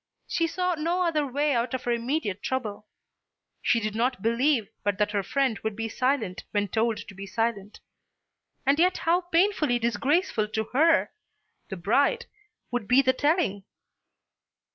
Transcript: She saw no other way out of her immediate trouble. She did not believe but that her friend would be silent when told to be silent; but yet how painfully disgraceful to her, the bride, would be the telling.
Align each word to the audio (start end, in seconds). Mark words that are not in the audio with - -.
She 0.25 0.47
saw 0.47 0.73
no 0.73 1.03
other 1.03 1.27
way 1.31 1.53
out 1.53 1.75
of 1.75 1.83
her 1.83 1.91
immediate 1.91 2.41
trouble. 2.41 2.87
She 3.61 3.79
did 3.79 3.93
not 3.93 4.23
believe 4.23 4.67
but 4.83 4.97
that 4.97 5.11
her 5.11 5.21
friend 5.21 5.59
would 5.59 5.75
be 5.75 5.87
silent 5.87 6.43
when 6.49 6.69
told 6.69 6.97
to 7.07 7.13
be 7.13 7.27
silent; 7.27 7.81
but 8.65 8.79
yet 8.79 8.97
how 9.05 9.21
painfully 9.31 9.77
disgraceful 9.77 10.47
to 10.47 10.63
her, 10.73 11.11
the 11.69 11.77
bride, 11.77 12.25
would 12.71 12.87
be 12.87 13.03
the 13.03 13.13
telling. 13.13 13.63